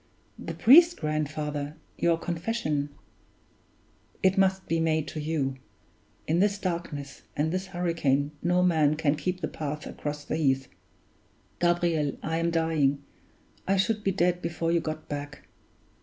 [0.39, 2.89] "The priest, grandfather your confession"
[4.23, 5.57] "It must be made to you.
[6.25, 10.67] In this darkness and this hurricane no man can keep the path across the heath.
[11.59, 13.03] Gabriel, I am dying
[13.67, 15.43] I should be dead before you got back.